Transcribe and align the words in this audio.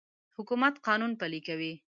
حکومت 0.37 0.73
قانون 0.87 1.11
پلی 1.19 1.39
کوي. 1.47 1.73